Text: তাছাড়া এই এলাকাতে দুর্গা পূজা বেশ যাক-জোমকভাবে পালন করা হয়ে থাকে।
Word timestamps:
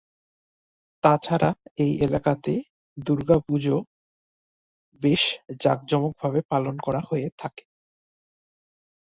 তাছাড়া 1.03 1.49
এই 1.77 1.91
এলাকাতে 2.05 2.53
দুর্গা 2.97 3.37
পূজা 3.39 3.77
বেশ 5.01 5.23
যাক-জোমকভাবে 5.61 6.39
পালন 6.51 6.75
করা 6.79 7.01
হয়ে 7.09 7.27
থাকে। 7.37 7.63